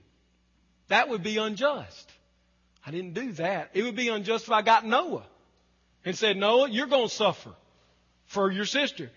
[0.87, 2.13] That would be unjust.
[2.87, 3.71] I didn't do that.
[3.75, 5.25] It would be unjust if I got Noah
[6.05, 7.51] and said, Noah, you're going to suffer
[8.27, 9.11] for your sister.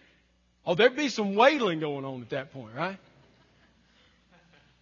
[0.65, 2.97] Oh, there'd be some wailing going on at that point, right?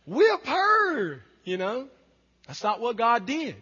[0.05, 1.87] Whip her, you know.
[2.47, 3.55] That's not what God did.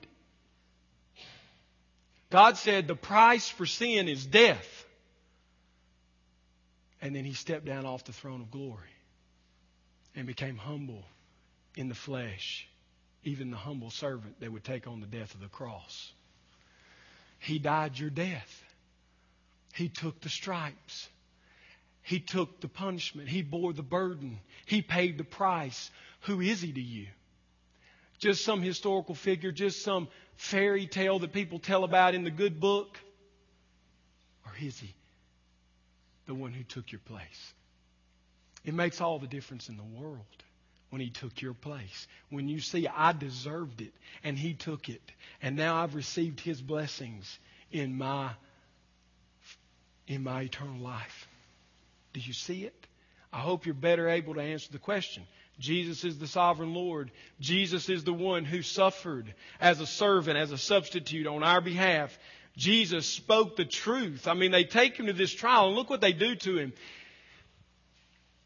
[2.29, 4.85] God said the price for sin is death.
[7.01, 8.89] And then he stepped down off the throne of glory
[10.15, 11.03] and became humble
[11.75, 12.67] in the flesh,
[13.23, 16.11] even the humble servant that would take on the death of the cross.
[17.39, 18.63] He died your death.
[19.73, 21.09] He took the stripes.
[22.01, 23.29] He took the punishment.
[23.29, 24.39] He bore the burden.
[24.65, 25.89] He paid the price
[26.21, 27.07] who is he to you?
[28.23, 30.07] just some historical figure, just some
[30.37, 32.97] fairy tale that people tell about in the good book?
[34.45, 34.95] Or is he
[36.25, 37.53] the one who took your place?
[38.63, 40.42] It makes all the difference in the world
[40.93, 42.07] when he took your place.
[42.29, 45.01] When you see, I deserved it, and he took it,
[45.41, 47.39] and now I've received his blessings
[47.71, 48.29] in my
[50.05, 51.27] in my eternal life.
[52.13, 52.75] Do you see it?
[53.31, 55.23] I hope you're better able to answer the question.
[55.59, 57.09] Jesus is the sovereign Lord.
[57.39, 62.15] Jesus is the one who suffered as a servant, as a substitute on our behalf.
[62.55, 64.27] Jesus spoke the truth.
[64.27, 66.73] I mean, they take him to this trial and look what they do to him.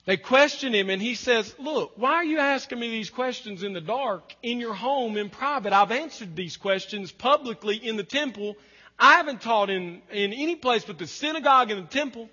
[0.08, 3.74] They question him and he says, look, why are you asking me these questions in
[3.74, 5.74] the dark, in your home, in private?
[5.74, 8.56] I've answered these questions publicly in the temple.
[8.98, 12.30] I haven't taught in, in any place but the synagogue and the temple.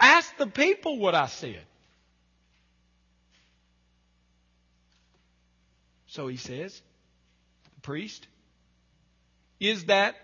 [0.00, 1.62] Ask the people what I said.
[6.08, 6.82] So he says,
[7.76, 8.26] the priest,
[9.60, 10.16] is that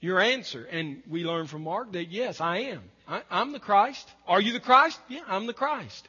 [0.00, 0.64] your answer?
[0.64, 2.82] And we learn from Mark that yes, I am.
[3.06, 4.08] I, am the Christ.
[4.26, 5.00] Are you the Christ?
[5.08, 6.08] Yeah, I'm the Christ.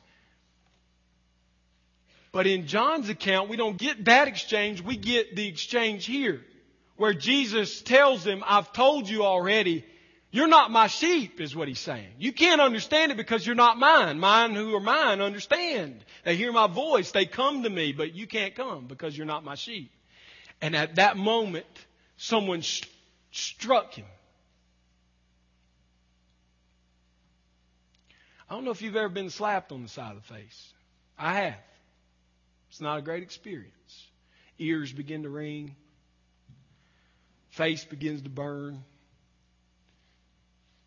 [2.31, 4.81] But in John's account, we don't get that exchange.
[4.81, 6.41] We get the exchange here
[6.97, 9.85] where Jesus tells them, I've told you already,
[10.31, 12.09] you're not my sheep, is what he's saying.
[12.19, 14.19] You can't understand it because you're not mine.
[14.19, 16.03] Mine who are mine understand.
[16.23, 17.11] They hear my voice.
[17.11, 19.91] They come to me, but you can't come because you're not my sheep.
[20.61, 21.65] And at that moment,
[22.17, 22.61] someone
[23.31, 24.05] struck him.
[28.49, 30.73] I don't know if you've ever been slapped on the side of the face.
[31.17, 31.63] I have.
[32.69, 34.07] It's not a great experience.
[34.57, 35.75] Ears begin to ring.
[37.49, 38.83] Face begins to burn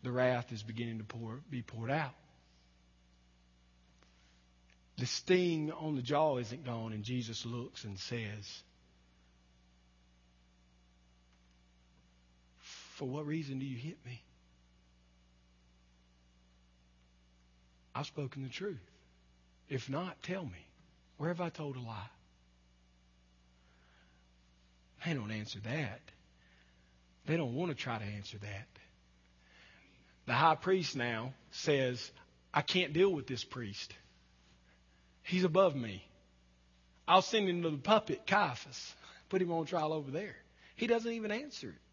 [0.03, 2.13] the wrath is beginning to pour, be poured out.
[4.97, 8.63] The sting on the jaw isn't gone, and Jesus looks and says,
[13.03, 14.23] For what reason do you hit me?
[17.93, 18.79] I've spoken the truth.
[19.67, 20.65] If not, tell me.
[21.17, 22.07] Where have I told a lie?
[25.05, 25.99] They don't answer that.
[27.25, 28.67] They don't want to try to answer that.
[30.25, 32.09] The high priest now says,
[32.53, 33.93] I can't deal with this priest.
[35.23, 36.07] He's above me.
[37.05, 38.93] I'll send him to the puppet, Caiaphas.
[39.27, 40.37] Put him on trial over there.
[40.77, 41.92] He doesn't even answer it.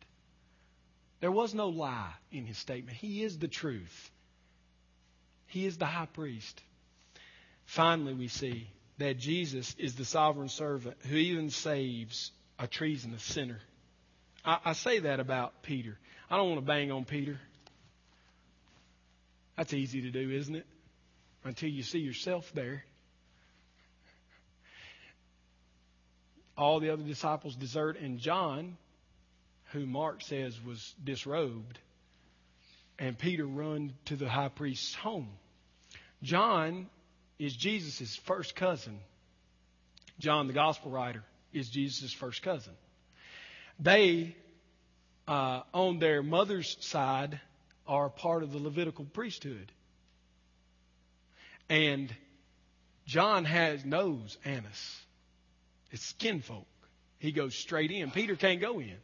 [1.20, 2.96] There was no lie in his statement.
[2.96, 4.11] He is the truth.
[5.46, 6.62] He is the high priest.
[7.66, 13.61] Finally, we see that Jesus is the sovereign servant who even saves a treasonous sinner.
[14.44, 15.98] I, I say that about Peter.
[16.30, 17.38] I don't want to bang on Peter.
[19.56, 20.66] That's easy to do, isn't it?
[21.44, 22.85] Until you see yourself there.
[26.56, 28.76] All the other disciples desert, and John,
[29.72, 31.78] who Mark says was disrobed,
[32.98, 35.28] and Peter run to the high priest's home.
[36.22, 36.88] John
[37.38, 38.98] is Jesus' first cousin.
[40.18, 42.74] John, the gospel writer, is Jesus' first cousin.
[43.78, 44.37] They,
[45.26, 47.40] uh, on their mother's side,
[47.87, 49.72] are part of the Levitical priesthood.
[51.68, 52.14] And
[53.06, 55.00] John has knows Annas.
[55.90, 56.66] It's kinfolk.
[57.18, 58.11] He goes straight in.
[58.11, 58.96] Peter can't go in.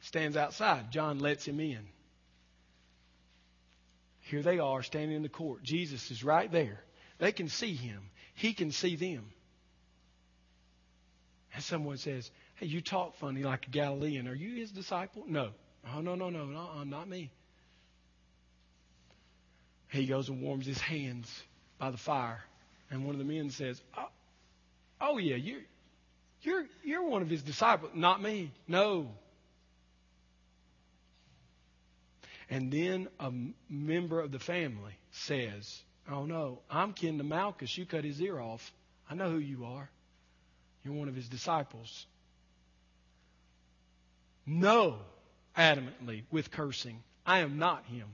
[0.00, 0.90] Stands outside.
[0.90, 1.86] John lets him in.
[4.20, 5.62] Here they are standing in the court.
[5.62, 6.80] Jesus is right there.
[7.18, 8.00] They can see him.
[8.34, 9.24] He can see them.
[11.54, 14.28] And someone says, Hey, you talk funny like a Galilean.
[14.28, 15.24] Are you his disciple?
[15.26, 15.50] No.
[15.94, 17.30] Oh, no, no, no, no, uh, not me.
[19.88, 21.42] He goes and warms his hands
[21.78, 22.42] by the fire.
[22.90, 24.08] And one of the men says, Oh,
[25.00, 25.62] oh yeah, you're,
[26.42, 27.92] you're, you're one of his disciples.
[27.94, 28.52] Not me.
[28.68, 29.08] No.
[32.50, 33.32] And then a
[33.68, 37.78] member of the family says, Oh no, I'm kin to Malchus.
[37.78, 38.72] You cut his ear off.
[39.08, 39.88] I know who you are.
[40.84, 42.06] You're one of his disciples.
[44.44, 44.96] No,
[45.56, 47.02] adamantly, with cursing.
[47.24, 48.08] I am not him.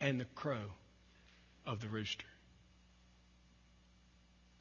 [0.00, 0.70] and the crow
[1.66, 2.26] of the rooster.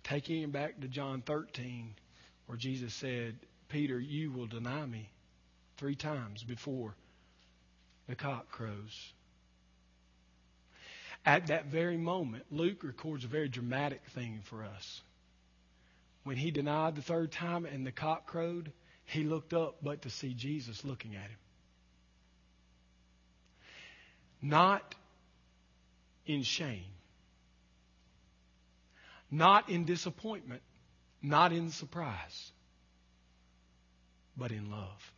[0.03, 1.93] Taking him back to John 13,
[2.45, 3.35] where Jesus said,
[3.69, 5.09] Peter, you will deny me
[5.77, 6.95] three times before
[8.07, 9.13] the cock crows.
[11.25, 15.01] At that very moment, Luke records a very dramatic thing for us.
[16.23, 18.71] When he denied the third time and the cock crowed,
[19.05, 21.37] he looked up but to see Jesus looking at him.
[24.41, 24.95] Not
[26.25, 26.85] in shame.
[29.29, 30.61] Not in disappointment,
[31.21, 32.51] not in surprise,
[34.37, 35.11] but in love.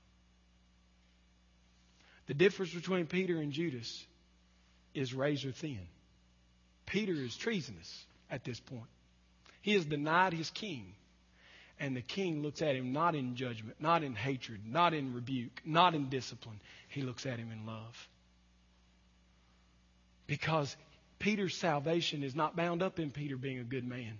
[2.30, 4.06] The difference between Peter and Judas
[4.94, 5.80] is razor thin.
[6.86, 8.86] Peter is treasonous at this point.
[9.64, 10.94] He has denied his king.
[11.80, 15.60] And the king looks at him not in judgment, not in hatred, not in rebuke,
[15.66, 16.60] not in discipline.
[16.90, 18.08] He looks at him in love.
[20.28, 20.78] Because
[21.18, 24.20] Peter's salvation is not bound up in Peter being a good man,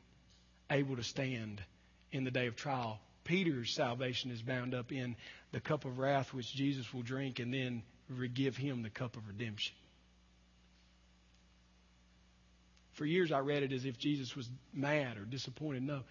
[0.72, 1.62] able to stand
[2.12, 3.00] in the day of trial.
[3.24, 5.16] Peter's salvation is bound up in
[5.52, 7.84] the cup of wrath which Jesus will drink and then
[8.34, 9.76] give him the cup of redemption.
[12.94, 15.84] For years I read it as if Jesus was mad or disappointed.
[15.84, 16.02] No.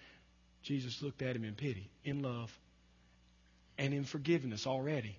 [0.62, 2.56] Jesus looked at him in pity, in love,
[3.76, 5.18] and in forgiveness already.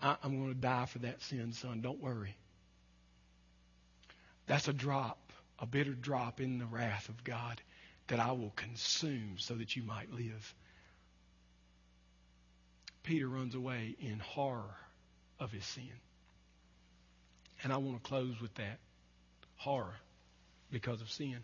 [0.00, 1.80] I, am going to die for that sin, son.
[1.80, 2.36] Don't worry.
[4.46, 7.60] That's a drop, a bitter drop in the wrath of God
[8.08, 10.54] that I will consume so that you might live.
[13.02, 14.76] Peter runs away in horror
[15.38, 15.90] of his sin.
[17.62, 18.78] And I want to close with that
[19.56, 19.94] horror
[20.70, 21.38] because of sin.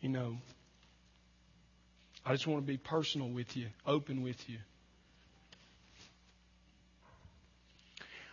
[0.00, 0.36] You know,
[2.24, 4.58] I just want to be personal with you, open with you.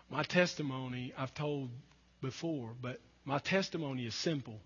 [0.10, 1.70] My testimony, I've told
[2.22, 4.60] before, but my testimony is simple.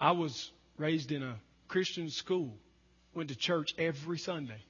[0.00, 1.36] I was raised in a
[1.66, 2.52] Christian school,
[3.14, 4.60] went to church every Sunday.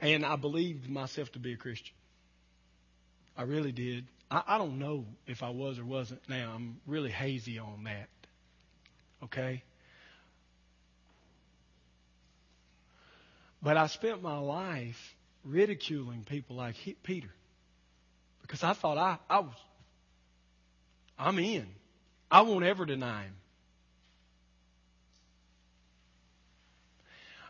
[0.00, 1.94] And I believed myself to be a Christian.
[3.36, 4.06] I really did.
[4.30, 6.52] I, I don't know if I was or wasn't now.
[6.54, 8.08] I'm really hazy on that.
[9.24, 9.62] Okay?
[13.62, 17.30] But I spent my life ridiculing people like Peter
[18.42, 19.54] because I thought I, I was,
[21.18, 21.66] I'm in.
[22.30, 23.34] I won't ever deny him.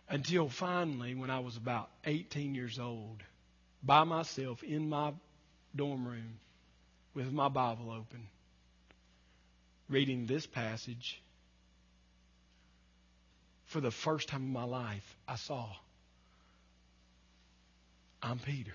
[0.09, 3.23] Until finally, when I was about 18 years old,
[3.83, 5.13] by myself in my
[5.75, 6.39] dorm room
[7.15, 8.29] with my Bible open,
[9.89, 11.21] reading this passage,
[13.65, 15.69] for the first time in my life, I saw
[18.23, 18.73] I'm Peter.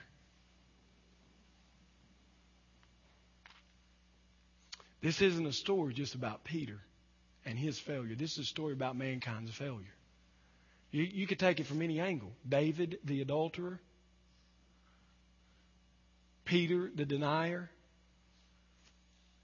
[5.01, 6.79] This isn't a story just about Peter
[7.45, 8.15] and his failure.
[8.15, 9.95] This is a story about mankind's failure.
[10.91, 12.31] You, you could take it from any angle.
[12.47, 13.79] David, the adulterer,
[16.45, 17.69] Peter, the denier.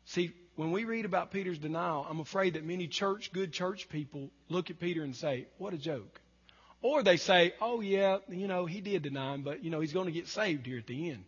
[0.05, 4.29] See, when we read about Peter's denial, I'm afraid that many church, good church people
[4.49, 6.19] look at Peter and say, What a joke.
[6.81, 9.93] Or they say, Oh, yeah, you know, he did deny him, but, you know, he's
[9.93, 11.23] going to get saved here at the end.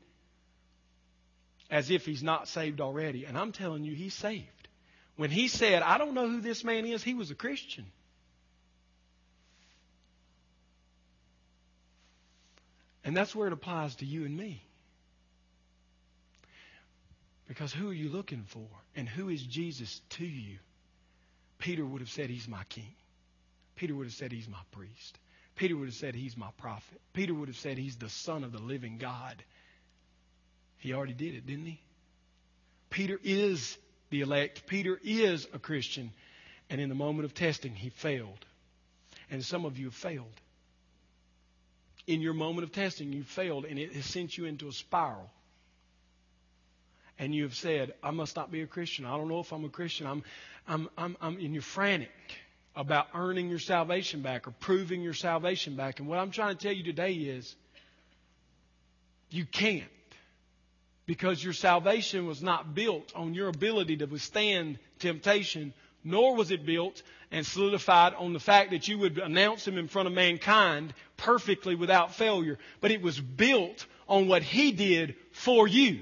[1.72, 3.26] As if he's not saved already.
[3.26, 4.67] And I'm telling you, he's saved.
[5.15, 7.86] When he said, I don't know who this man is, he was a Christian.
[13.04, 14.62] And that's where it applies to you and me.
[17.47, 18.68] Because who are you looking for?
[18.95, 20.58] And who is Jesus to you?
[21.58, 22.93] Peter would have said, He's my king.
[23.76, 25.18] Peter would have said, He's my priest.
[25.56, 27.02] Peter would have said, He's my prophet.
[27.14, 29.41] Peter would have said, He's the Son of the living God.
[30.78, 31.82] He already did it, didn't he?
[32.89, 33.78] Peter is
[34.10, 34.66] the elect.
[34.68, 36.12] Peter is a Christian.
[36.70, 38.45] And in the moment of testing, he failed.
[39.32, 40.39] And some of you have failed
[42.10, 45.30] in your moment of testing, you failed and it has sent you into a spiral.
[47.20, 49.05] And you have said, I must not be a Christian.
[49.05, 50.07] I don't know if I'm a Christian.
[50.07, 50.24] I'm,
[50.68, 52.10] I'm, I'm, I'm, and you're frantic
[52.76, 55.99] about earning your salvation back or proving your salvation back.
[55.99, 57.55] And what I'm trying to tell you today is,
[59.30, 59.84] you can't.
[61.05, 65.74] Because your salvation was not built on your ability to withstand temptation,
[66.04, 69.88] nor was it built and solidified on the fact that you would announce him in
[69.88, 75.68] front of mankind perfectly without failure, but it was built on what he did for
[75.68, 76.02] you.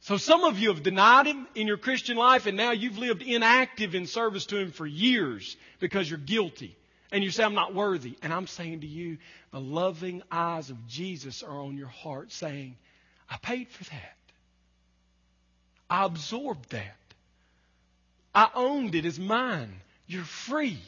[0.00, 3.22] So some of you have denied him in your Christian life and now you've lived
[3.22, 6.76] inactive in service to him for years because you're guilty.
[7.12, 8.16] And you say, I'm not worthy.
[8.22, 9.18] And I'm saying to you,
[9.52, 12.76] the loving eyes of Jesus are on your heart saying,
[13.28, 14.16] I paid for that.
[15.90, 16.96] I absorbed that.
[18.34, 19.80] I owned it as mine.
[20.06, 20.78] You're free.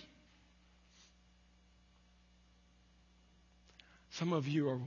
[4.11, 4.80] Some of you are,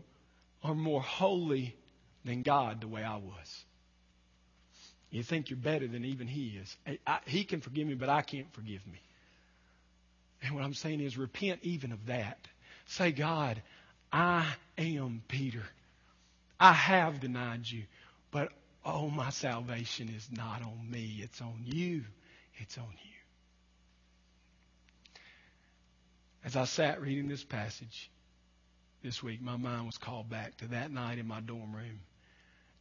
[0.64, 1.76] are more holy
[2.24, 3.66] than God the way I was.
[5.10, 6.76] You think you're better than even He is.
[6.86, 9.01] I, I, he can forgive me, but I can't forgive me.
[10.43, 12.38] And what I'm saying is repent even of that.
[12.88, 13.62] Say, God,
[14.12, 14.45] I
[14.78, 15.64] am Peter.
[16.60, 17.84] I have denied you,
[18.32, 18.51] but
[18.89, 22.05] Oh, my salvation is not on me, it's on you.
[22.60, 23.12] It's on you.
[26.43, 28.10] As I sat reading this passage
[29.03, 31.99] this week, my mind was called back to that night in my dorm room.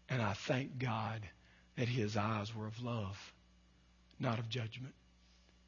[0.09, 1.20] And I thank God
[1.77, 3.35] that his eyes were of love,
[4.18, 4.95] not of judgment.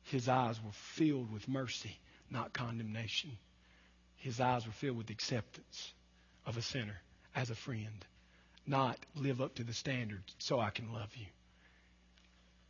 [0.04, 1.98] His eyes were filled with mercy,
[2.30, 3.36] not condemnation.
[4.16, 5.92] His eyes were filled with acceptance
[6.46, 7.00] of a sinner
[7.34, 8.04] as a friend,
[8.66, 11.26] not live up to the standard so I can love you.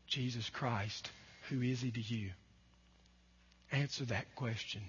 [0.07, 1.11] Jesus Christ,
[1.49, 2.31] who is he to you?
[3.71, 4.83] Answer that question.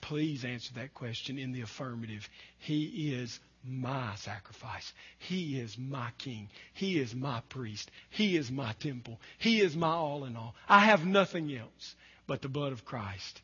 [0.00, 2.28] Please answer that question in the affirmative.
[2.58, 4.92] He is my sacrifice.
[5.18, 6.48] He is my king.
[6.74, 7.90] He is my priest.
[8.10, 9.20] He is my temple.
[9.38, 10.54] He is my all in all.
[10.68, 11.94] I have nothing else
[12.26, 13.40] but the blood of Christ.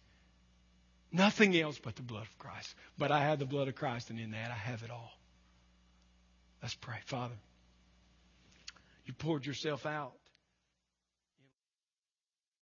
[1.12, 2.74] Nothing else but the blood of Christ.
[2.99, 5.12] But I have the blood of Christ, and in that I have it all.
[6.61, 6.99] Let's pray.
[7.07, 7.36] Father,
[9.07, 10.12] you poured yourself out.